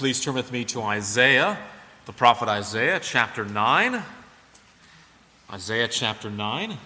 [0.00, 1.58] please turn with me to Isaiah,
[2.06, 4.02] the prophet Isaiah, chapter 9.
[5.52, 6.78] Isaiah chapter 9.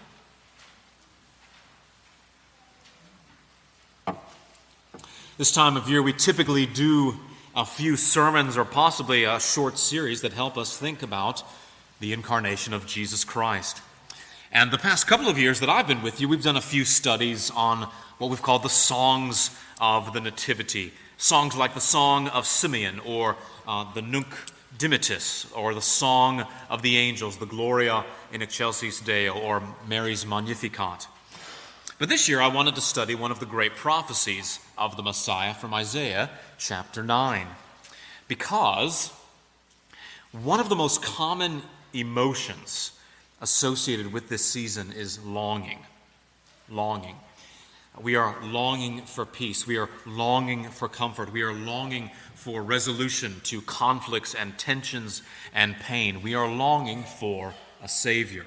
[5.39, 7.15] This time of year, we typically do
[7.55, 11.45] a few sermons or possibly a short series that help us think about
[12.01, 13.81] the incarnation of Jesus Christ.
[14.51, 16.85] And the past couple of years that I've been with you, we've done a few
[16.85, 20.93] studies on what we've called the songs of the Nativity.
[21.17, 23.37] Songs like the Song of Simeon or
[23.67, 24.27] uh, the Nunc
[24.79, 31.07] Dimittis or the Song of the Angels, the Gloria in Excelsis Deo or Mary's Magnificat.
[31.99, 35.55] But this year I wanted to study one of the great prophecies of the Messiah
[35.55, 37.47] from Isaiah chapter 9.
[38.27, 39.13] Because
[40.33, 42.91] one of the most common emotions
[43.41, 45.79] associated with this season is longing.
[46.69, 47.17] Longing.
[48.03, 49.67] We are longing for peace.
[49.67, 51.33] We are longing for comfort.
[51.33, 55.23] We are longing for resolution to conflicts and tensions
[55.55, 56.21] and pain.
[56.21, 58.47] We are longing for a Savior.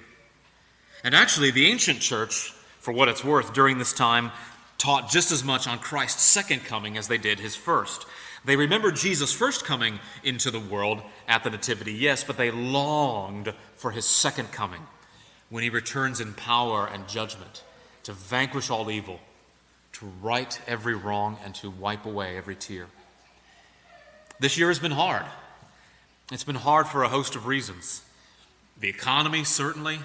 [1.03, 4.31] And actually, the ancient church, for what it's worth, during this time
[4.77, 8.05] taught just as much on Christ's second coming as they did his first.
[8.44, 13.53] They remembered Jesus' first coming into the world at the Nativity, yes, but they longed
[13.75, 14.81] for his second coming
[15.50, 17.63] when he returns in power and judgment
[18.03, 19.19] to vanquish all evil
[20.00, 22.86] to right every wrong and to wipe away every tear.
[24.40, 25.26] This year has been hard.
[26.31, 28.03] It's been hard for a host of reasons.
[28.80, 30.00] The economy, certainly,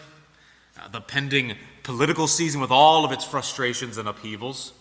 [0.81, 4.73] uh, the pending political season with all of its frustrations and upheavals.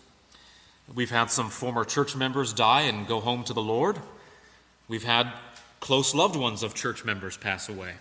[0.94, 4.00] We've had some former church members die and go home to the Lord.
[4.88, 5.34] We've had
[5.82, 7.96] close loved ones of church members pass away.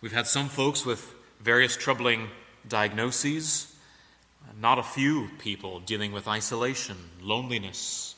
[0.00, 2.28] We've had some folks with various troubling
[2.68, 3.75] diagnoses
[4.58, 8.14] not a few people dealing with isolation, loneliness,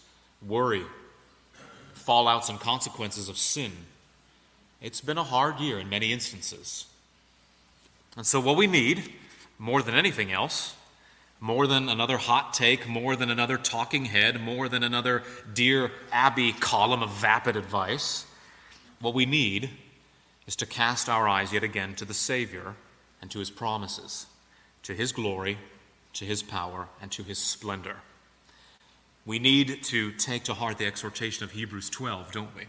[0.46, 0.84] worry,
[1.96, 3.72] fallouts and consequences of sin.
[4.80, 6.86] It's been a hard year in many instances.
[8.16, 9.12] And so, what we need,
[9.58, 10.74] more than anything else,
[11.40, 16.52] more than another hot take, more than another talking head, more than another Dear Abby
[16.52, 18.26] column of vapid advice,
[19.00, 19.70] what we need
[20.46, 22.74] is to cast our eyes yet again to the Savior
[23.20, 24.26] and to his promises,
[24.84, 25.58] to his glory
[26.18, 27.96] to his power and to his splendor.
[29.24, 32.64] We need to take to heart the exhortation of Hebrews 12, don't we?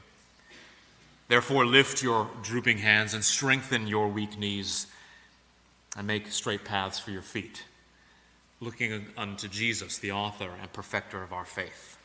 [1.30, 4.86] Therefore, lift your drooping hands and strengthen your weak knees
[5.98, 7.66] and make straight paths for your feet,
[8.60, 11.98] looking unto Jesus, the author and perfecter of our faith.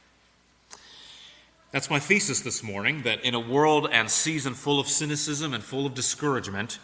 [1.72, 5.62] That's my thesis this morning that in a world and season full of cynicism and
[5.62, 6.78] full of discouragement,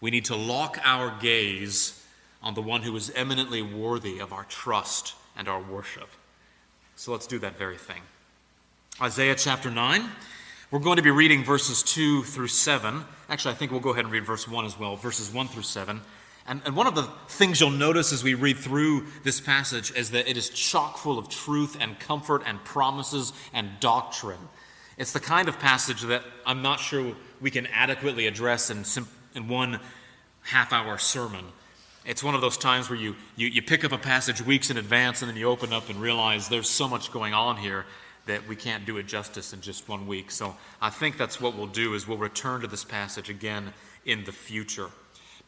[0.00, 2.02] we need to lock our gaze
[2.42, 6.08] on the one who is eminently worthy of our trust and our worship.
[6.96, 8.02] So let's do that very thing.
[9.00, 10.08] Isaiah chapter 9.
[10.70, 13.04] We're going to be reading verses 2 through 7.
[13.28, 15.62] Actually, I think we'll go ahead and read verse 1 as well, verses 1 through
[15.62, 16.00] 7.
[16.48, 20.12] And, and one of the things you'll notice as we read through this passage is
[20.12, 24.48] that it is chock full of truth and comfort and promises and doctrine.
[24.96, 28.84] It's the kind of passage that I'm not sure we can adequately address in,
[29.34, 29.80] in one
[30.42, 31.44] half hour sermon.
[32.06, 34.76] It's one of those times where you, you, you pick up a passage weeks in
[34.76, 37.84] advance and then you open up and realize there's so much going on here
[38.26, 40.30] that we can't do it justice in just one week.
[40.30, 43.72] So I think that's what we'll do is we'll return to this passage again
[44.04, 44.88] in the future.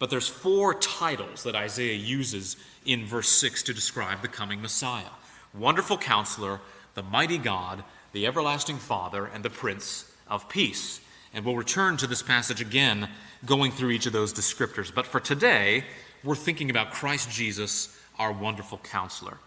[0.01, 5.11] But there's four titles that Isaiah uses in verse 6 to describe the coming Messiah.
[5.55, 6.61] Wonderful counselor,
[6.95, 11.01] the mighty God, the everlasting Father, and the Prince of Peace.
[11.33, 13.09] And we'll return to this passage again,
[13.45, 14.93] going through each of those descriptors.
[14.93, 15.85] But for today,
[16.25, 19.39] we're thinking about Christ Jesus, our wonderful counselor.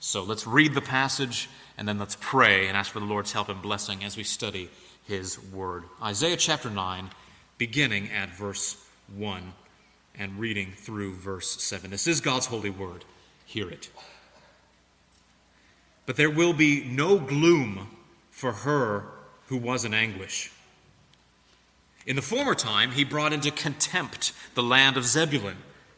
[0.00, 3.48] So let's read the passage and then let's pray and ask for the Lord's help
[3.48, 4.70] and blessing as we study
[5.06, 5.84] his word.
[6.02, 7.10] Isaiah chapter 9,
[7.58, 8.82] beginning at verse
[9.16, 9.52] 1
[10.18, 11.90] and reading through verse 7.
[11.90, 13.04] This is God's holy word.
[13.44, 13.90] Hear it.
[16.06, 17.88] But there will be no gloom
[18.30, 19.06] for her
[19.48, 20.52] who was in anguish.
[22.06, 25.56] In the former time, he brought into contempt the land of Zebulun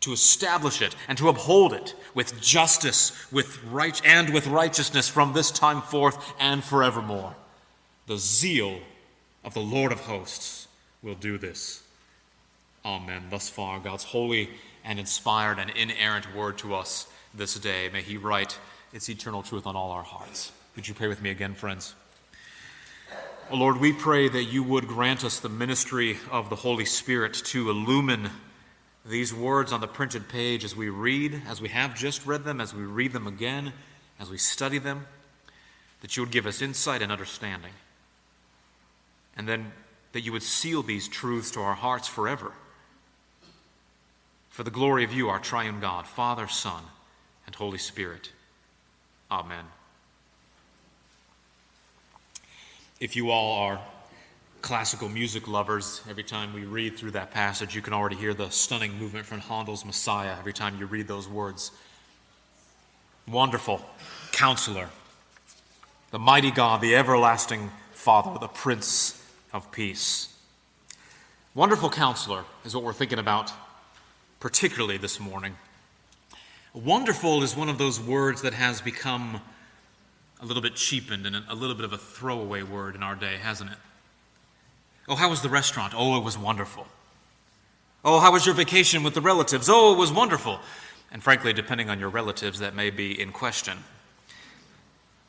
[0.00, 5.32] to establish it and to uphold it with justice with right and with righteousness from
[5.32, 7.34] this time forth and forevermore.
[8.06, 8.80] The zeal
[9.44, 10.68] of the lord of hosts
[11.02, 11.82] will do this.
[12.84, 13.24] Amen.
[13.30, 14.50] Thus far god's holy
[14.84, 17.90] and inspired and inerrant word to us this day.
[17.92, 18.58] May he write
[18.92, 20.50] its eternal truth on all our hearts.
[20.76, 21.94] Would you pray with me again friends?
[23.50, 27.34] Oh lord we pray that you would grant us the ministry of the holy spirit
[27.34, 28.30] to illumine
[29.04, 32.60] these words on the printed page as we read, as we have just read them,
[32.60, 33.72] as we read them again,
[34.18, 35.06] as we study them,
[36.02, 37.72] that you would give us insight and understanding.
[39.36, 39.72] And then
[40.12, 42.52] that you would seal these truths to our hearts forever.
[44.50, 46.82] For the glory of you, our triune God, Father, Son,
[47.46, 48.32] and Holy Spirit.
[49.30, 49.64] Amen.
[52.98, 53.80] If you all are
[54.62, 58.50] classical music lovers, every time we read through that passage, you can already hear the
[58.50, 61.72] stunning movement from Handel's Messiah every time you read those words.
[63.26, 63.84] Wonderful
[64.32, 64.90] counselor,
[66.10, 69.22] the mighty God, the everlasting Father, the Prince
[69.52, 70.34] of Peace.
[71.54, 73.52] Wonderful counselor is what we're thinking about,
[74.40, 75.56] particularly this morning.
[76.72, 79.40] Wonderful is one of those words that has become
[80.40, 83.36] a little bit cheapened and a little bit of a throwaway word in our day,
[83.36, 83.76] hasn't it?
[85.10, 85.92] Oh, how was the restaurant?
[85.96, 86.86] Oh, it was wonderful.
[88.04, 89.68] Oh, how was your vacation with the relatives?
[89.68, 90.60] Oh, it was wonderful.
[91.10, 93.78] And frankly, depending on your relatives, that may be in question.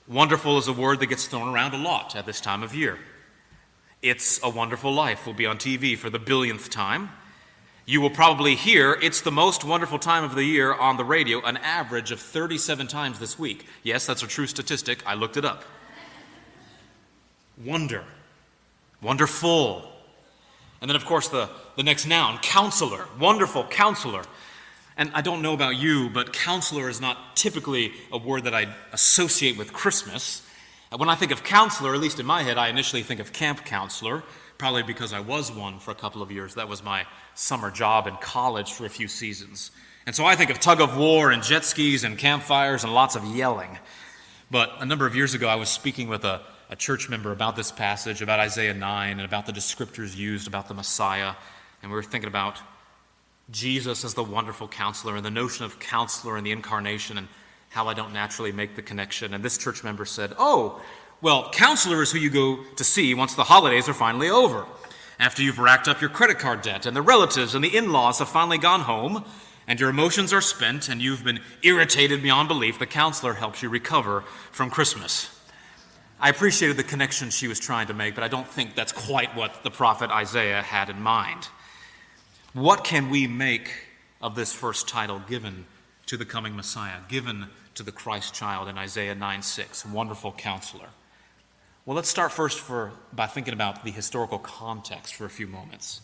[0.08, 3.00] Wonderful is a word that gets thrown around a lot at this time of year.
[4.04, 7.10] It's a Wonderful Life will be on TV for the billionth time.
[7.88, 11.42] You will probably hear It's the Most Wonderful Time of the Year on the radio
[11.42, 13.66] an average of 37 times this week.
[13.82, 15.02] Yes, that's a true statistic.
[15.08, 15.64] I looked it up.
[17.66, 18.06] Wonder
[19.02, 19.88] wonderful.
[20.82, 24.24] And then, of course, the, the next noun, counselor, wonderful counselor.
[24.98, 28.74] And I don't know about you, but counselor is not typically a word that I
[28.92, 30.42] associate with Christmas.
[30.92, 33.32] Uh, when I think of counselor, at least in my head, I initially think of
[33.32, 34.24] camp counselor,
[34.58, 36.56] probably because I was one for a couple of years.
[36.56, 37.06] That was my
[37.36, 39.72] summer job in college for a few seasons.
[40.06, 43.16] And so I think of tug of war and jet skis and campfires and lots
[43.16, 43.78] of yelling.
[44.50, 47.58] But a number of years ago, I was speaking with a, a church member about
[47.58, 51.34] this passage, about Isaiah 9, and about the descriptors used about the Messiah.
[51.84, 52.60] And we were thinking about
[53.52, 57.28] Jesus as the wonderful counselor and the notion of counselor and the incarnation and
[57.70, 59.34] how I don't naturally make the connection.
[59.34, 60.82] And this church member said, Oh,
[61.22, 64.66] well, counselor is who you go to see once the holidays are finally over.
[65.20, 68.20] After you've racked up your credit card debt and the relatives and the in laws
[68.20, 69.26] have finally gone home
[69.68, 73.68] and your emotions are spent and you've been irritated beyond belief, the counselor helps you
[73.68, 75.41] recover from Christmas.
[76.24, 79.36] I appreciated the connection she was trying to make, but I don't think that's quite
[79.36, 81.48] what the prophet Isaiah had in mind.
[82.54, 83.72] What can we make
[84.22, 85.66] of this first title given
[86.06, 90.90] to the coming Messiah, given to the Christ child in Isaiah 9 6, Wonderful Counselor?
[91.88, 96.02] Well, let's start first for, by thinking about the historical context for a few moments.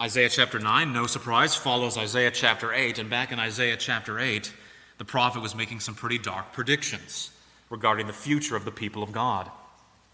[0.00, 4.52] Isaiah chapter 9, no surprise, follows Isaiah chapter 8, and back in Isaiah chapter 8,
[4.98, 7.32] the prophet was making some pretty dark predictions
[7.70, 9.50] regarding the future of the people of God.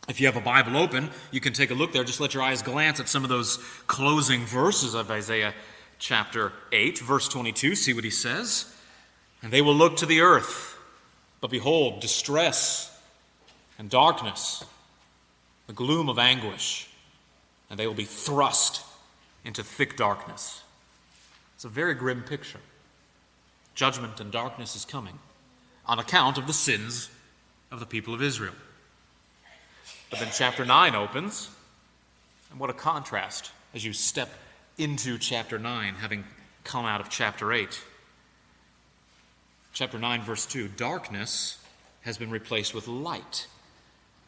[0.08, 2.04] If you have a Bible open, you can take a look there.
[2.04, 3.56] Just let your eyes glance at some of those
[3.88, 5.52] closing verses of Isaiah
[5.98, 7.74] chapter 8, verse 22.
[7.74, 8.72] See what he says.
[9.42, 10.78] And they will look to the earth,
[11.40, 12.96] but behold, distress
[13.78, 14.64] and darkness,
[15.66, 16.88] the gloom of anguish,
[17.68, 18.84] and they will be thrust
[19.44, 20.62] into thick darkness.
[21.56, 22.60] It's a very grim picture.
[23.74, 25.18] Judgment and darkness is coming
[25.84, 27.10] on account of the sins
[27.70, 28.54] of the people of Israel.
[30.10, 31.50] But then chapter 9 opens,
[32.50, 34.28] and what a contrast as you step
[34.78, 36.24] into chapter 9, having
[36.64, 37.80] come out of chapter 8.
[39.72, 41.58] Chapter 9, verse 2 Darkness
[42.02, 43.46] has been replaced with light.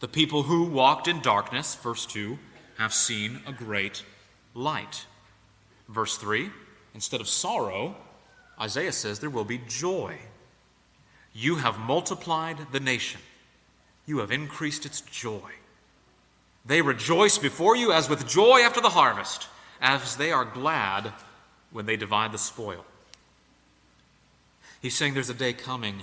[0.01, 2.39] The people who walked in darkness, verse 2,
[2.79, 4.05] have seen a great
[4.55, 5.07] light.
[5.89, 6.51] Verse 3
[6.95, 7.95] instead of sorrow,
[8.61, 10.19] Isaiah says there will be joy.
[11.33, 13.21] You have multiplied the nation,
[14.09, 15.51] you have increased its joy.
[16.65, 19.49] They rejoice before you as with joy after the harvest,
[19.83, 21.13] as they are glad
[21.71, 22.85] when they divide the spoil.
[24.81, 26.03] He's saying there's a day coming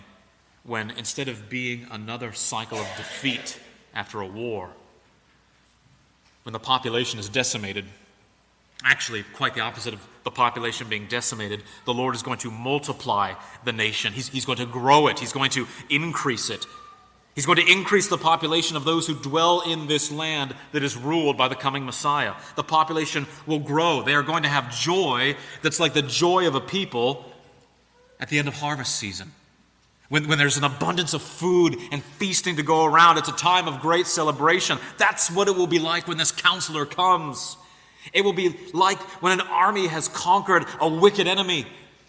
[0.63, 3.59] when instead of being another cycle of defeat
[3.93, 4.69] after a war,
[6.43, 7.85] when the population is decimated,
[8.83, 13.33] actually quite the opposite of the population being decimated, the Lord is going to multiply
[13.63, 14.13] the nation.
[14.13, 16.67] He's, he's going to grow it, He's going to increase it.
[17.35, 20.95] He's going to increase the population of those who dwell in this land that is
[20.95, 22.33] ruled by the coming Messiah.
[22.55, 24.01] The population will grow.
[24.01, 27.25] They are going to have joy that's like the joy of a people
[28.21, 29.33] at the end of harvest season.
[30.07, 33.67] When, when there's an abundance of food and feasting to go around, it's a time
[33.67, 34.77] of great celebration.
[34.97, 37.57] That's what it will be like when this counselor comes.
[38.13, 41.65] It will be like when an army has conquered a wicked enemy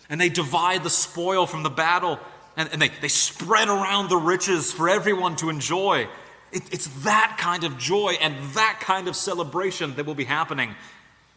[0.09, 2.21] and they divide the spoil from the battle
[2.57, 6.09] and, and they, they spread around the riches for everyone to enjoy.
[6.53, 10.75] It, it's that kind of joy and that kind of celebration that will be happening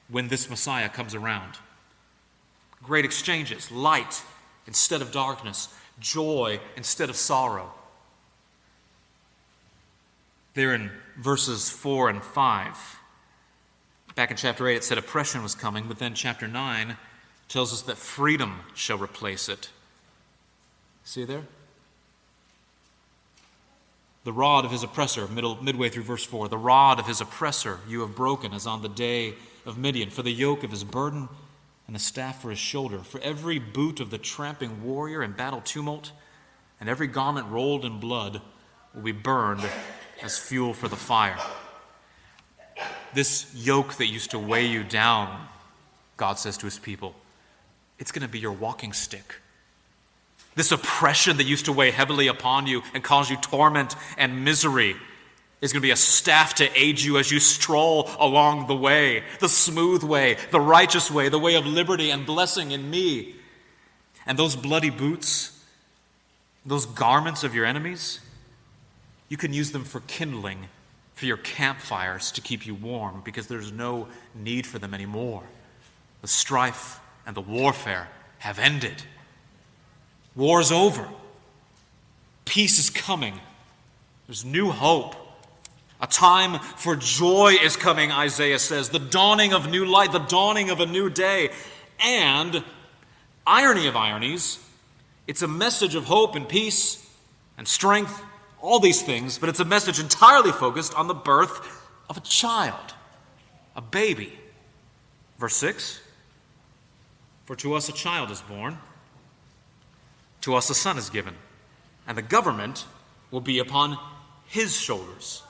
[0.10, 1.56] when this Messiah comes around.
[2.82, 4.24] Great exchanges, light
[4.66, 5.68] instead of darkness,
[6.00, 7.72] joy instead of sorrow.
[10.54, 13.00] There in verses 4 and 5.
[14.16, 16.98] Back in chapter 8, it said oppression was coming, but then chapter 9
[17.48, 19.70] tells us that freedom shall replace it.
[21.10, 21.42] See there?
[24.26, 27.80] The rod of his oppressor, middle, midway through verse 4, the rod of his oppressor
[27.88, 29.34] you have broken as on the day
[29.66, 31.28] of Midian, for the yoke of his burden
[31.88, 35.62] and the staff for his shoulder, for every boot of the tramping warrior in battle
[35.62, 36.12] tumult,
[36.80, 38.40] and every garment rolled in blood
[38.94, 39.68] will be burned
[40.22, 41.40] as fuel for the fire.
[43.16, 45.48] This yoke that used to weigh you down,
[46.18, 47.16] God says to his people,
[47.98, 49.38] it's going to be your walking stick.
[50.56, 54.96] This oppression that used to weigh heavily upon you and cause you torment and misery
[55.62, 59.24] is going to be a staff to aid you as you stroll along the way,
[59.40, 63.36] the smooth way, the righteous way, the way of liberty and blessing in me.
[64.26, 65.64] And those bloody boots,
[66.66, 68.20] those garments of your enemies,
[69.28, 70.68] you can use them for kindling
[71.14, 75.44] for your campfires to keep you warm because there's no need for them anymore.
[76.22, 79.04] The strife and the warfare have ended.
[80.40, 81.06] War's over.
[82.46, 83.38] Peace is coming.
[84.26, 85.16] There's new hope.
[86.02, 88.88] A time for joy is coming, Isaiah says.
[88.88, 91.50] The dawning of new light, the dawning of a new day.
[92.00, 92.64] And,
[93.46, 94.60] irony of ironies,
[95.28, 97.06] it's a message of hope and peace
[97.58, 98.24] and strength,
[98.62, 102.94] all these things, but it's a message entirely focused on the birth of a child,
[103.76, 104.40] a baby.
[105.38, 106.00] Verse 6
[107.44, 108.78] For to us a child is born,
[110.42, 111.36] to us a son is given,
[112.08, 112.86] and the government
[113.32, 113.98] will be upon
[114.48, 115.44] his shoulders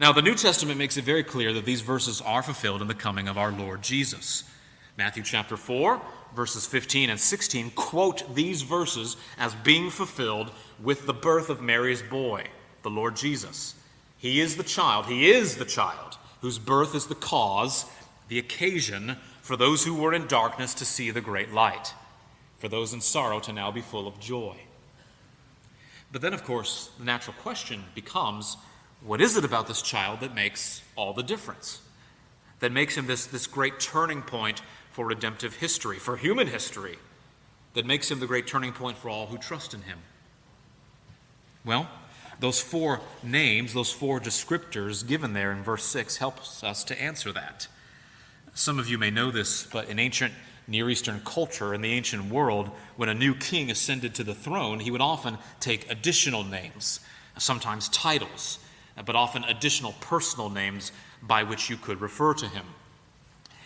[0.00, 2.94] now, the New Testament makes it very clear that these verses are fulfilled in the
[2.94, 4.44] coming of our Lord Jesus.
[4.96, 6.00] Matthew chapter 4,
[6.34, 12.00] verses 15 and 16 quote these verses as being fulfilled with the birth of Mary's
[12.00, 12.46] boy,
[12.82, 13.74] the Lord Jesus.
[14.16, 17.84] He is the child, he is the child whose birth is the cause,
[18.28, 21.92] the occasion for those who were in darkness to see the great light,
[22.60, 24.54] for those in sorrow to now be full of joy.
[26.12, 28.56] But then, of course, the natural question becomes
[29.02, 31.80] what is it about this child that makes all the difference?
[32.60, 34.60] That makes him this, this great turning point
[34.92, 36.98] for redemptive history, for human history,
[37.72, 39.98] that makes him the great turning point for all who trust in him?
[41.64, 41.88] Well,
[42.40, 47.32] those four names, those four descriptors given there in verse 6 helps us to answer
[47.32, 47.68] that.
[48.54, 50.34] Some of you may know this, but in ancient
[50.70, 54.80] Near Eastern culture, in the ancient world, when a new king ascended to the throne,
[54.80, 57.00] he would often take additional names,
[57.36, 58.58] sometimes titles
[59.04, 62.64] but often additional personal names by which you could refer to him.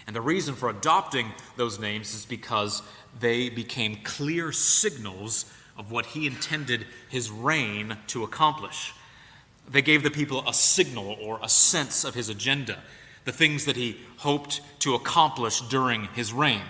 [0.07, 2.83] And the reason for adopting those names is because
[3.21, 8.93] they became clear signals of what he intended his reign to accomplish.
[9.69, 12.83] They gave the people a signal or a sense of his agenda,
[13.25, 16.63] the things that he hoped to accomplish during his reign.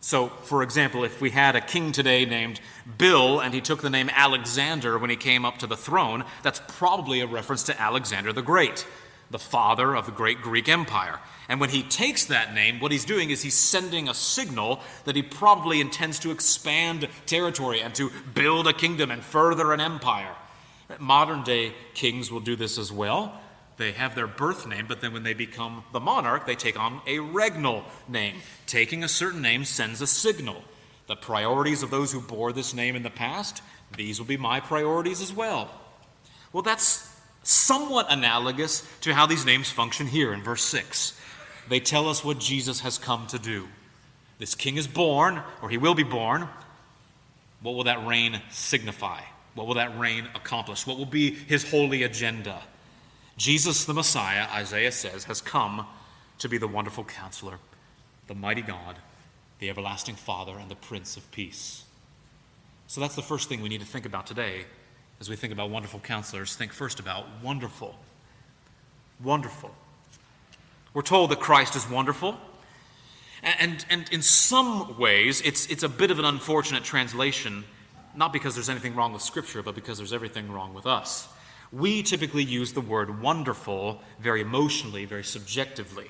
[0.00, 2.60] So, for example, if we had a king today named
[2.96, 6.60] Bill and he took the name Alexander when he came up to the throne, that's
[6.68, 8.86] probably a reference to Alexander the Great,
[9.30, 11.20] the father of the great Greek Empire.
[11.50, 15.16] And when he takes that name, what he's doing is he's sending a signal that
[15.16, 20.34] he probably intends to expand territory and to build a kingdom and further an empire.
[20.98, 23.38] Modern day kings will do this as well.
[23.80, 27.00] They have their birth name, but then when they become the monarch, they take on
[27.06, 28.36] a regnal name.
[28.66, 30.62] Taking a certain name sends a signal.
[31.06, 33.62] The priorities of those who bore this name in the past,
[33.96, 35.70] these will be my priorities as well.
[36.52, 37.10] Well, that's
[37.42, 41.18] somewhat analogous to how these names function here in verse 6.
[41.70, 43.66] They tell us what Jesus has come to do.
[44.38, 46.50] This king is born, or he will be born.
[47.62, 49.22] What will that reign signify?
[49.54, 50.86] What will that reign accomplish?
[50.86, 52.60] What will be his holy agenda?
[53.40, 55.86] Jesus the Messiah, Isaiah says, has come
[56.40, 57.58] to be the wonderful counselor,
[58.26, 58.96] the mighty God,
[59.60, 61.84] the everlasting Father, and the Prince of Peace.
[62.86, 64.66] So that's the first thing we need to think about today
[65.20, 66.54] as we think about wonderful counselors.
[66.54, 67.94] Think first about wonderful.
[69.24, 69.70] Wonderful.
[70.92, 72.36] We're told that Christ is wonderful.
[73.42, 77.64] And, and in some ways, it's, it's a bit of an unfortunate translation,
[78.14, 81.26] not because there's anything wrong with Scripture, but because there's everything wrong with us.
[81.72, 86.08] We typically use the word wonderful very emotionally, very subjectively.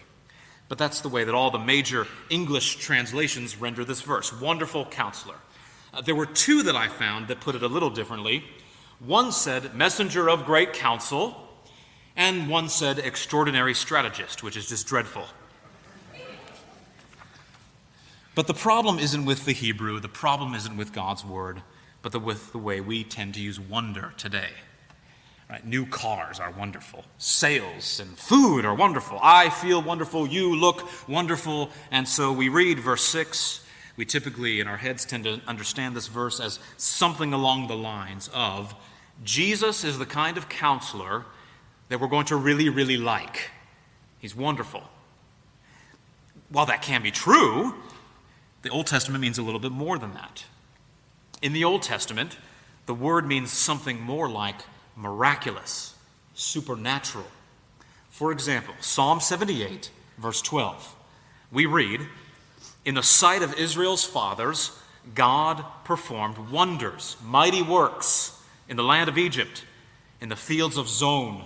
[0.68, 5.34] But that's the way that all the major English translations render this verse wonderful counselor.
[5.92, 8.44] Uh, there were two that I found that put it a little differently.
[9.00, 11.48] One said messenger of great counsel,
[12.16, 15.24] and one said extraordinary strategist, which is just dreadful.
[18.34, 21.62] But the problem isn't with the Hebrew, the problem isn't with God's word,
[22.00, 24.50] but the, with the way we tend to use wonder today.
[25.50, 25.66] Right?
[25.66, 27.04] New cars are wonderful.
[27.18, 29.18] Sales and food are wonderful.
[29.20, 30.28] I feel wonderful.
[30.28, 31.70] You look wonderful.
[31.90, 33.66] And so we read verse 6.
[33.96, 38.30] We typically, in our heads, tend to understand this verse as something along the lines
[38.32, 38.76] of
[39.24, 41.24] Jesus is the kind of counselor
[41.88, 43.50] that we're going to really, really like.
[44.20, 44.84] He's wonderful.
[46.48, 47.74] While that can be true,
[48.62, 50.44] the Old Testament means a little bit more than that.
[51.42, 52.36] In the Old Testament,
[52.86, 54.60] the word means something more like
[54.96, 55.94] miraculous,
[56.34, 57.26] supernatural.
[58.10, 60.96] For example, Psalm 78, verse 12,
[61.52, 62.06] we read,
[62.84, 64.78] In the sight of Israel's fathers,
[65.14, 69.64] God performed wonders, mighty works in the land of Egypt,
[70.20, 71.42] in the fields of Zoan.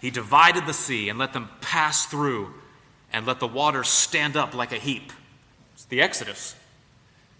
[0.00, 2.54] He divided the sea and let them pass through,
[3.12, 5.12] and let the waters stand up like a heap.
[5.74, 6.56] It's the Exodus.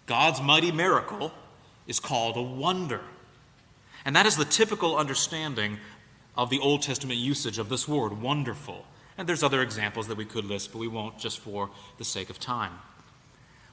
[0.05, 1.31] God's mighty miracle
[1.87, 3.01] is called a wonder.
[4.05, 5.77] And that is the typical understanding
[6.35, 8.85] of the Old Testament usage of this word, wonderful.
[9.17, 12.29] And there's other examples that we could list, but we won't just for the sake
[12.29, 12.73] of time.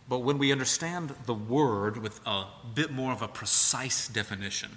[0.08, 4.70] But when we understand the word with a bit more of a precise definition,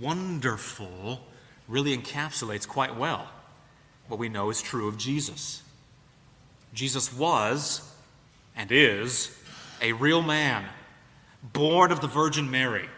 [0.00, 1.20] wonderful
[1.68, 3.28] really encapsulates quite well
[4.08, 5.62] what we know is true of Jesus.
[6.72, 7.94] Jesus was
[8.56, 9.36] and is
[9.80, 10.64] a real man,
[11.42, 12.88] born of the Virgin Mary.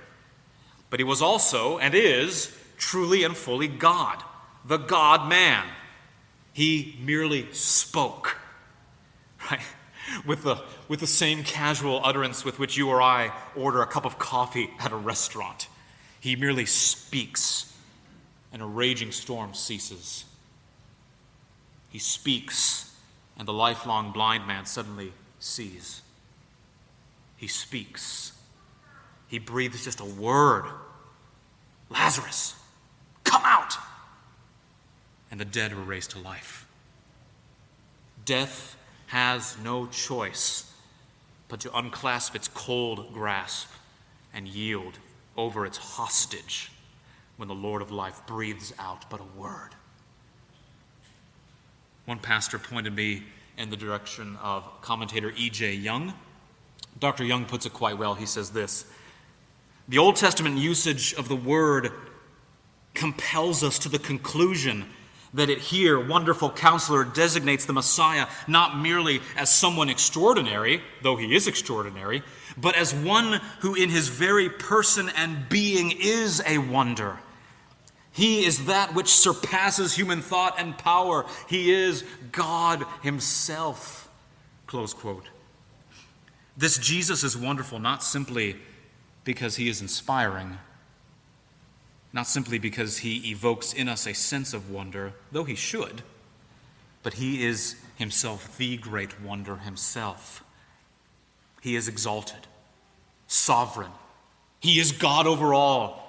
[0.90, 4.22] But he was also and is truly and fully God,
[4.64, 5.64] the God man.
[6.52, 8.36] He merely spoke,
[9.50, 9.60] right?
[10.26, 10.56] With the,
[10.88, 14.70] with the same casual utterance with which you or I order a cup of coffee
[14.80, 15.68] at a restaurant.
[16.18, 17.72] He merely speaks,
[18.52, 20.24] and a raging storm ceases.
[21.90, 22.94] He speaks,
[23.38, 26.02] and the lifelong blind man suddenly sees.
[27.36, 28.29] He speaks.
[29.30, 30.64] He breathes just a word
[31.88, 32.54] Lazarus,
[33.24, 33.74] come out!
[35.30, 36.66] And the dead were raised to life.
[38.24, 38.76] Death
[39.08, 40.72] has no choice
[41.48, 43.68] but to unclasp its cold grasp
[44.32, 44.98] and yield
[45.36, 46.70] over its hostage
[47.36, 49.70] when the Lord of life breathes out but a word.
[52.04, 53.24] One pastor pointed me
[53.58, 55.74] in the direction of commentator E.J.
[55.74, 56.14] Young.
[56.98, 57.24] Dr.
[57.24, 58.14] Young puts it quite well.
[58.14, 58.84] He says this
[59.90, 61.90] The Old Testament usage of the word
[62.94, 64.84] compels us to the conclusion
[65.34, 71.34] that it here, wonderful counselor, designates the Messiah not merely as someone extraordinary, though he
[71.34, 72.22] is extraordinary,
[72.56, 77.18] but as one who in his very person and being is a wonder.
[78.12, 81.26] He is that which surpasses human thought and power.
[81.48, 84.08] He is God Himself.
[84.68, 85.26] Close quote.
[86.56, 88.56] This Jesus is wonderful not simply
[89.24, 90.58] because He is inspiring,
[92.12, 96.02] not simply because He evokes in us a sense of wonder, though He should,
[97.02, 100.42] but He is Himself the great wonder Himself.
[101.60, 102.46] He is exalted,
[103.26, 103.92] sovereign.
[104.60, 106.00] He is God over all.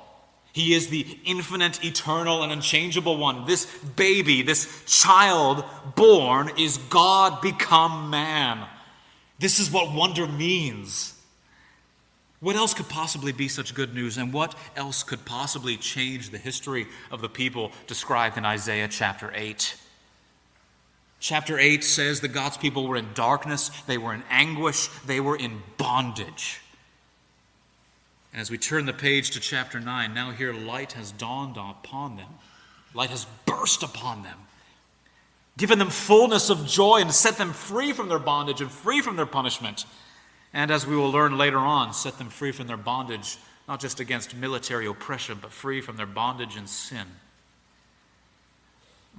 [0.53, 3.45] He is the infinite, eternal, and unchangeable one.
[3.45, 5.63] This baby, this child
[5.95, 8.67] born, is God become man.
[9.39, 11.13] This is what wonder means.
[12.41, 16.39] What else could possibly be such good news, and what else could possibly change the
[16.39, 19.75] history of the people described in Isaiah chapter 8?
[21.19, 25.35] Chapter 8 says that God's people were in darkness, they were in anguish, they were
[25.35, 26.61] in bondage.
[28.33, 32.17] And as we turn the page to chapter 9, now here light has dawned upon
[32.17, 32.29] them,
[32.95, 34.39] light has burst upon them,
[35.57, 39.15] given them fullness of joy and set them free from their bondage and free from
[39.15, 39.85] their punishment.
[40.53, 43.37] And as we will learn later on, set them free from their bondage,
[43.67, 47.07] not just against military oppression, but free from their bondage and sin.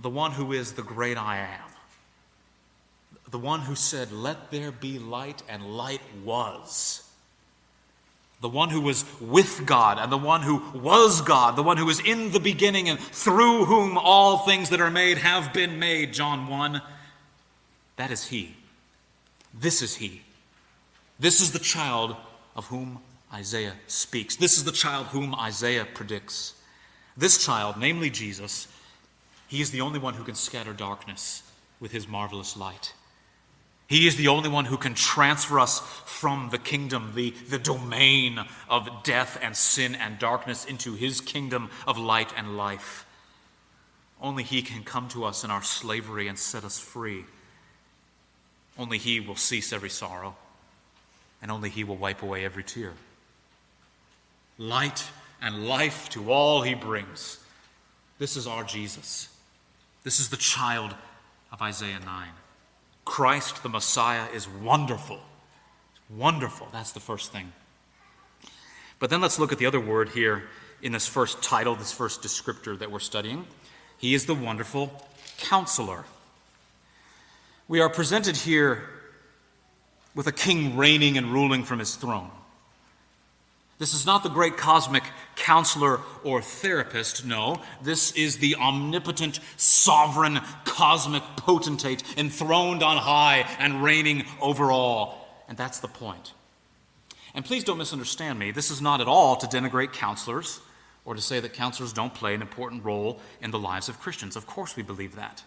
[0.01, 1.73] The one who is the great I am
[3.33, 7.09] the one who said, Let there be light, and light was.
[8.43, 11.87] The one who was with God, and the one who was God, the one who
[11.87, 16.13] was in the beginning, and through whom all things that are made have been made,
[16.13, 16.83] John 1.
[17.97, 18.55] That is He.
[19.55, 20.22] This is He.
[21.23, 22.17] This is the child
[22.57, 22.99] of whom
[23.33, 24.35] Isaiah speaks.
[24.35, 26.55] This is the child whom Isaiah predicts.
[27.17, 28.67] This child, namely Jesus,
[29.47, 31.45] he is the only one who can scatter darkness
[31.79, 32.93] with his marvelous light.
[33.87, 38.41] He is the only one who can transfer us from the kingdom, the, the domain
[38.69, 43.07] of death and sin and darkness, into his kingdom of light and life.
[44.21, 47.27] Only he can come to us in our slavery and set us free.
[48.77, 50.35] Only he will cease every sorrow,
[51.43, 52.93] and only he will wipe away every tear.
[54.57, 55.05] Light
[55.43, 57.41] and life to all he brings.
[58.19, 59.29] This is our Jesus.
[60.05, 60.95] This is the child
[61.51, 62.29] of Isaiah 9.
[63.05, 65.19] Christ the Messiah is wonderful.
[66.09, 66.69] Wonderful.
[66.73, 67.53] That's the first thing.
[69.01, 70.45] But then let's look at the other word here
[70.81, 73.47] in this first title, this first descriptor that we're studying.
[73.99, 75.05] He is the wonderful
[75.39, 76.05] counselor.
[77.67, 78.89] We are presented here
[80.15, 82.31] with a king reigning and ruling from his throne.
[83.79, 85.03] This is not the great cosmic
[85.35, 87.27] counselor or therapist.
[87.27, 95.27] No, this is the omnipotent, sovereign, cosmic potentate enthroned on high and reigning over all.
[95.49, 96.33] And that's the point.
[97.35, 98.53] And please don't misunderstand me.
[98.53, 100.61] This is not at all to denigrate counselors
[101.05, 104.37] or to say that counselors don't play an important role in the lives of Christians.
[104.37, 105.43] Of course, we believe that.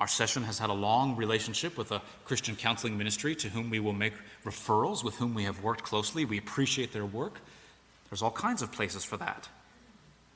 [0.00, 3.80] Our session has had a long relationship with a Christian counseling ministry to whom we
[3.80, 6.24] will make referrals, with whom we have worked closely.
[6.24, 7.38] We appreciate their work.
[8.08, 9.48] There's all kinds of places for that.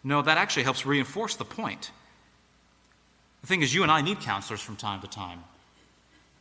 [0.05, 1.91] No, that actually helps reinforce the point.
[3.41, 5.43] The thing is, you and I need counselors from time to time.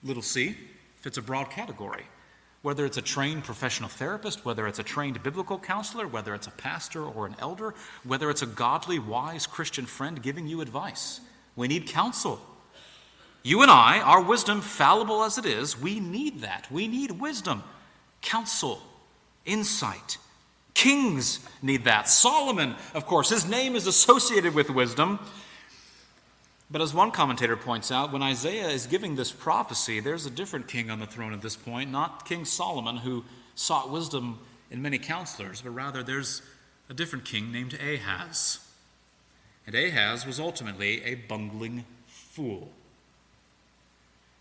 [0.04, 0.58] Little c
[0.98, 2.04] fits a broad category.
[2.62, 6.52] Whether it's a trained professional therapist, whether it's a trained biblical counselor, whether it's a
[6.52, 11.22] pastor or an elder, whether it's a godly, wise Christian friend giving you advice,
[11.56, 12.42] we need counsel.
[13.44, 16.72] You and I, our wisdom, fallible as it is, we need that.
[16.72, 17.64] We need wisdom,
[18.22, 18.82] counsel,
[19.46, 20.18] insight.
[20.74, 22.08] Kings need that.
[22.08, 25.20] Solomon, of course, his name is associated with wisdom.
[26.72, 30.68] But as one commentator points out, when Isaiah is giving this prophecy, there's a different
[30.68, 33.26] king on the throne at this point, not King Solomon, who
[33.56, 34.40] sought wisdom
[34.72, 36.42] in many counselors, but rather there's
[36.90, 38.60] a different king named Ahaz.
[39.68, 42.72] And Ahaz was ultimately a bungling fool.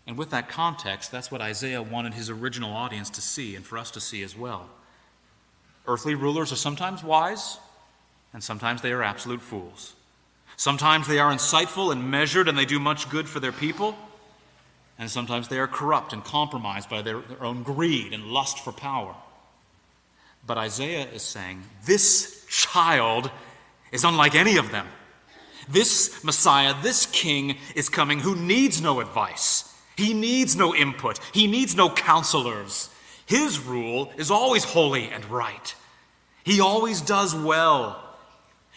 [0.05, 3.77] And with that context, that's what Isaiah wanted his original audience to see and for
[3.77, 4.69] us to see as well.
[5.87, 7.57] Earthly rulers are sometimes wise,
[8.33, 9.93] and sometimes they are absolute fools.
[10.55, 13.95] Sometimes they are insightful and measured, and they do much good for their people.
[14.99, 18.71] And sometimes they are corrupt and compromised by their, their own greed and lust for
[18.71, 19.15] power.
[20.45, 23.31] But Isaiah is saying this child
[23.91, 24.87] is unlike any of them.
[25.69, 29.72] This Messiah, this king, is coming who needs no advice.
[29.95, 32.89] He needs no input, he needs no counselors.
[33.25, 35.75] His rule is always holy and right.
[36.43, 38.03] He always does well.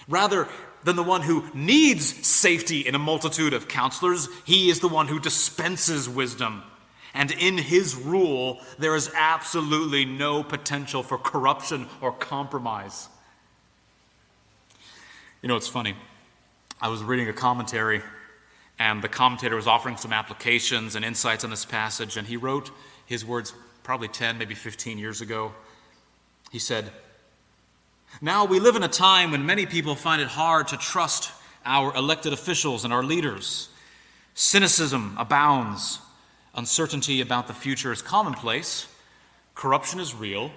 [0.09, 0.49] Rather
[0.85, 5.09] than the one who needs safety in a multitude of counselors, he is the one
[5.09, 6.63] who dispenses wisdom.
[7.13, 13.09] And in his rule, there is absolutely no potential for corruption or compromise.
[15.43, 15.97] You know, it's funny.
[16.81, 18.03] I was reading a commentary
[18.79, 22.71] and the commentator was offering some applications and insights on this passage, and he wrote
[23.07, 25.53] his words probably 10, maybe 15 years ago.
[26.51, 26.91] He said,
[28.21, 31.31] Now we live in a time when many people find it hard to trust
[31.65, 33.69] our elected officials and our leaders.
[34.35, 35.99] Cynicism abounds,
[36.55, 38.87] uncertainty about the future is commonplace,
[39.55, 40.51] corruption is real,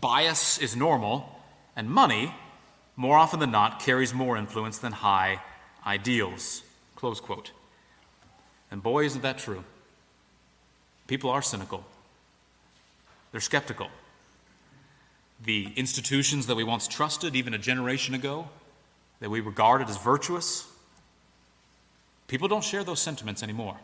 [0.00, 1.40] bias is normal,
[1.74, 2.34] and money,
[2.96, 5.40] more often than not, carries more influence than high
[5.86, 6.62] ideals.
[7.00, 7.52] Close quote.
[8.70, 9.64] And boy, isn't that true.
[11.06, 11.82] People are cynical,
[13.32, 13.88] they're skeptical.
[15.44, 18.48] the institutions that we once trusted, even a generation ago,
[19.20, 20.66] that we regarded as virtuous.
[22.28, 23.76] People don't share those sentiments anymore.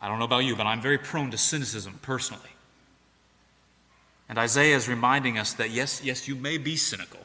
[0.00, 2.42] I don't know about you, but I'm very prone to cynicism personally.
[4.28, 7.20] And Isaiah is reminding us that yes, yes, you may be cynical,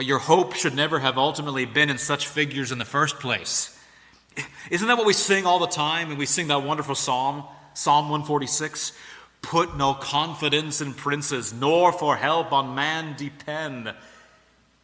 [0.00, 3.78] but your hope should never have ultimately been in such figures in the first place.
[4.70, 6.08] Isn't that what we sing all the time?
[6.08, 8.94] And we sing that wonderful psalm, Psalm 146
[9.42, 13.92] Put no confidence in princes, nor for help on man depend.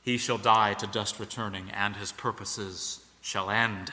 [0.03, 3.93] He shall die to dust returning, and his purposes shall end.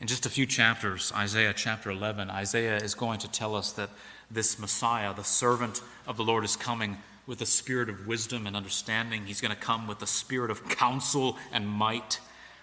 [0.00, 3.90] In just a few chapters, Isaiah chapter 11, Isaiah is going to tell us that
[4.30, 8.56] this Messiah, the servant of the Lord, is coming with a spirit of wisdom and
[8.56, 9.26] understanding.
[9.26, 12.18] He's going to come with the spirit of counsel and might,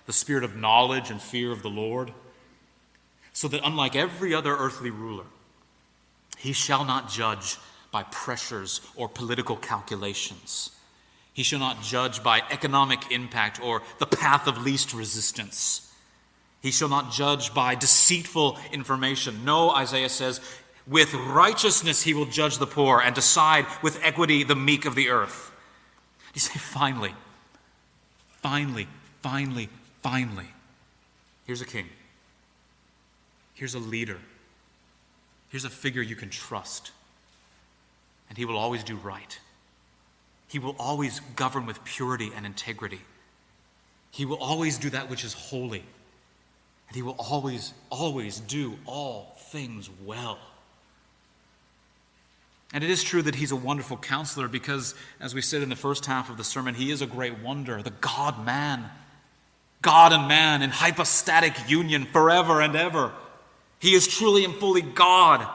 [0.08, 2.12] the spirit of knowledge and fear of the Lord,
[3.32, 5.26] so that unlike every other earthly ruler,
[6.38, 7.58] he shall not judge
[7.92, 10.72] by pressures or political calculations.
[11.32, 15.94] He shall not judge by economic impact or the path of least resistance.
[16.62, 19.46] He shall not judge by deceitful information.
[19.46, 20.42] No, Isaiah says,
[20.88, 25.10] with righteousness he will judge the poor and decide with equity the meek of the
[25.10, 25.52] earth.
[26.34, 27.14] You say, finally,
[28.42, 28.88] finally,
[29.22, 29.70] finally,
[30.02, 30.48] finally.
[31.46, 31.88] Here's a king.
[33.54, 34.18] Here's a leader.
[35.50, 36.92] Here's a figure you can trust.
[38.30, 39.40] And he will always do right.
[40.48, 43.02] He will always govern with purity and integrity.
[44.12, 45.84] He will always do that which is holy.
[46.88, 50.38] And he will always, always do all things well.
[52.74, 55.76] And it is true that he's a wonderful counselor because, as we said in the
[55.76, 58.90] first half of the sermon, he is a great wonder, the God man.
[59.82, 63.12] God and man in hypostatic union forever and ever.
[63.80, 65.48] He is truly and fully God.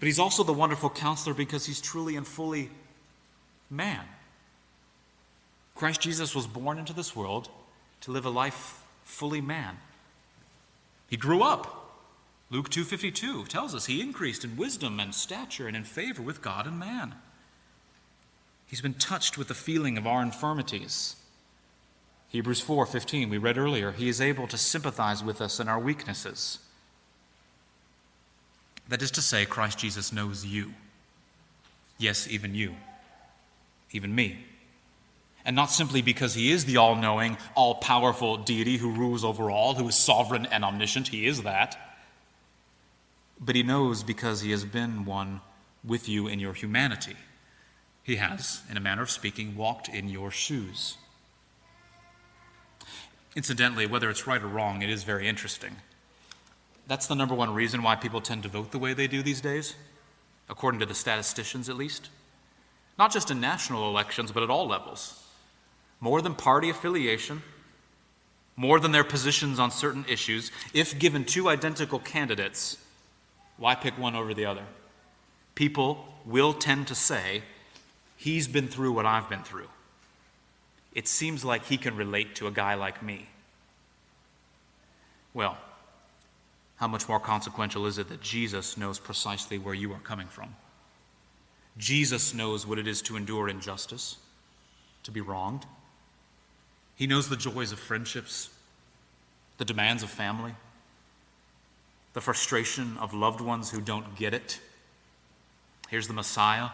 [0.00, 2.70] But he's also the wonderful counselor because he's truly and fully
[3.70, 4.00] man.
[5.76, 7.48] Christ Jesus was born into this world
[8.02, 9.76] to live a life fully man.
[11.08, 11.83] He grew up.
[12.50, 16.66] Luke 2:52 tells us he increased in wisdom and stature and in favor with God
[16.66, 17.14] and man.
[18.66, 21.16] He's been touched with the feeling of our infirmities.
[22.28, 26.58] Hebrews 4:15 we read earlier, he is able to sympathize with us in our weaknesses.
[28.88, 30.74] That is to say, Christ Jesus knows you.
[31.96, 32.76] Yes, even you.
[33.92, 34.44] Even me.
[35.44, 39.50] And not simply because he is the all knowing, all powerful deity who rules over
[39.50, 41.08] all, who is sovereign and omniscient.
[41.08, 41.93] He is that.
[43.44, 45.40] But he knows because he has been one
[45.84, 47.16] with you in your humanity.
[48.02, 50.96] He has, in a manner of speaking, walked in your shoes.
[53.36, 55.76] Incidentally, whether it's right or wrong, it is very interesting.
[56.86, 59.40] That's the number one reason why people tend to vote the way they do these
[59.40, 59.74] days,
[60.48, 62.10] according to the statisticians at least.
[62.98, 65.26] Not just in national elections, but at all levels.
[66.00, 67.42] More than party affiliation,
[68.56, 72.78] more than their positions on certain issues, if given two identical candidates,
[73.56, 74.64] why pick one over the other?
[75.54, 77.42] People will tend to say,
[78.16, 79.68] He's been through what I've been through.
[80.94, 83.28] It seems like he can relate to a guy like me.
[85.34, 85.58] Well,
[86.76, 90.54] how much more consequential is it that Jesus knows precisely where you are coming from?
[91.76, 94.16] Jesus knows what it is to endure injustice,
[95.02, 95.66] to be wronged.
[96.94, 98.48] He knows the joys of friendships,
[99.58, 100.54] the demands of family,
[102.14, 104.60] the frustration of loved ones who don't get it.
[105.88, 106.70] Here's the Messiah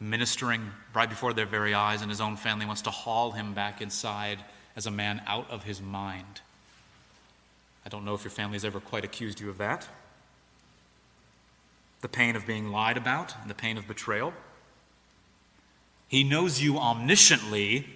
[0.00, 3.80] ministering right before their very eyes, and his own family wants to haul him back
[3.80, 4.38] inside
[4.76, 6.40] as a man out of his mind.
[7.86, 9.88] I don't know if your family has ever quite accused you of that.
[12.00, 14.34] The pain of being lied about and the pain of betrayal.
[16.08, 17.86] He knows you omnisciently,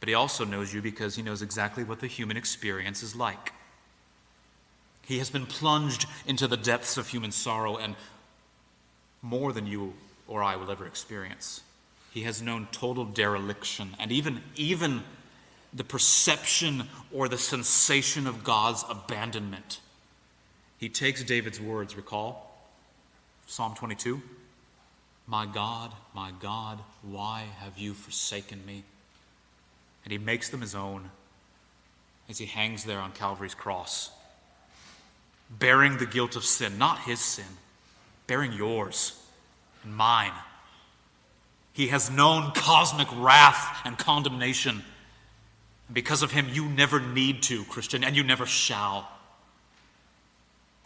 [0.00, 3.52] but he also knows you because he knows exactly what the human experience is like.
[5.06, 7.94] He has been plunged into the depths of human sorrow and
[9.22, 9.94] more than you
[10.28, 11.62] or I will ever experience.
[12.12, 15.02] He has known total dereliction and even, even
[15.72, 19.80] the perception or the sensation of God's abandonment.
[20.78, 22.52] He takes David's words, recall
[23.46, 24.20] Psalm 22
[25.28, 28.82] My God, my God, why have you forsaken me?
[30.04, 31.10] And he makes them his own
[32.28, 34.10] as he hangs there on Calvary's cross,
[35.50, 37.44] bearing the guilt of sin, not his sin,
[38.26, 39.20] bearing yours
[39.82, 40.32] and mine.
[41.72, 44.82] He has known cosmic wrath and condemnation.
[45.88, 49.08] And Because of him, you never need to, Christian, and you never shall.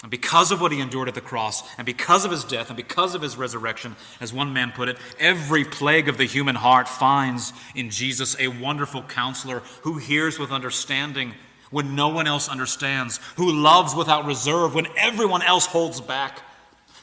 [0.02, 2.76] And because of what he endured at the cross, and because of his death, and
[2.76, 6.88] because of his resurrection, as one man put it, every plague of the human heart
[6.88, 11.34] finds in Jesus a wonderful counselor who hears with understanding
[11.70, 16.42] when no one else understands, who loves without reserve when everyone else holds back,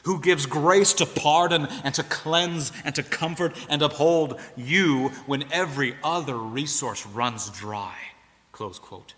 [0.04, 5.44] who gives grace to pardon and to cleanse and to comfort and uphold you when
[5.52, 7.94] every other resource runs dry.
[8.52, 9.14] Close quote.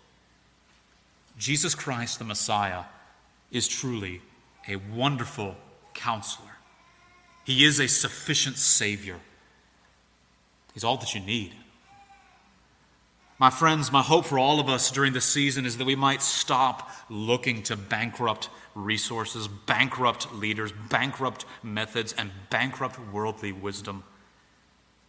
[1.37, 2.83] Jesus Christ, the Messiah,
[3.51, 4.21] is truly
[4.67, 5.55] a wonderful
[5.93, 6.47] counselor.
[7.43, 9.19] He is a sufficient Savior.
[10.73, 11.53] He's all that you need.
[13.41, 16.21] My friends, my hope for all of us during this season is that we might
[16.21, 24.03] stop looking to bankrupt resources, bankrupt leaders, bankrupt methods, and bankrupt worldly wisdom.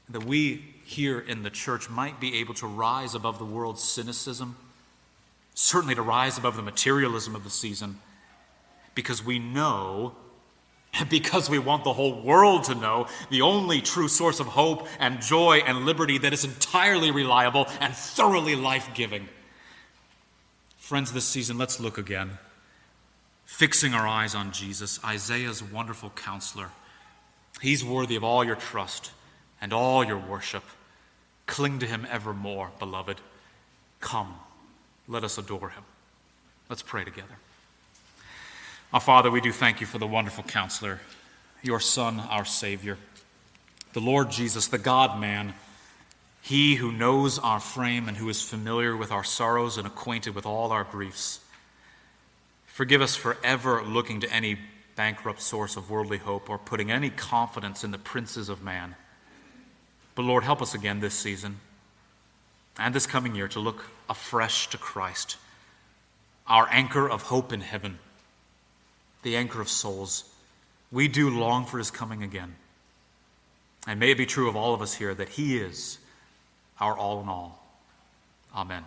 [0.09, 4.57] That we here in the church might be able to rise above the world's cynicism,
[5.53, 8.01] certainly to rise above the materialism of the season
[8.95, 10.15] because we know,
[11.09, 15.21] because we want the whole world to know, the only true source of hope and
[15.23, 19.29] joy and liberty that is entirely reliable and thoroughly life giving.
[20.77, 22.39] Friends, this season, let's look again,
[23.47, 26.69] fixing our eyes on Jesus, Isaiah's wonderful counselor.
[27.61, 29.13] He's worthy of all your trust
[29.61, 30.65] and all your worship.
[31.47, 33.21] Cling to him evermore, beloved.
[34.01, 34.35] Come,
[35.09, 35.85] let us adore him.
[36.69, 37.37] Let's pray together.
[38.93, 41.01] Our Father, we do thank you for the wonderful counselor,
[41.63, 42.99] your Son, our Savior,
[43.95, 45.55] the Lord Jesus, the God man,
[46.43, 50.45] he who knows our frame and who is familiar with our sorrows and acquainted with
[50.45, 51.41] all our griefs.
[52.67, 54.59] Forgive us for ever looking to any
[54.95, 58.95] bankrupt source of worldly hope or putting any confidence in the princes of man.
[60.15, 61.61] But Lord, help us again this season
[62.79, 65.39] and this coming year to look afresh to Christ,
[66.47, 67.99] our anchor of hope in heaven
[69.23, 70.25] the anchor of souls.
[70.91, 72.55] We do long for his coming again.
[73.87, 75.99] And may it be true of all of us here that he is
[76.79, 77.65] our all in all.
[78.55, 78.85] Amen.